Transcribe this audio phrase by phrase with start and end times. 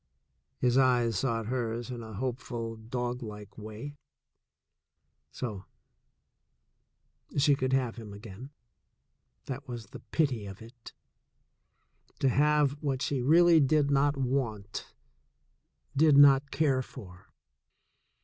[0.57, 3.97] His eyes sought hers in a hopeful, doglike way.
[5.31, 5.65] So—
[7.37, 8.49] she could have him again—
[9.45, 10.93] that was the pity of it!
[12.17, 14.91] To have what she really did not want,
[15.95, 17.27] did not care for!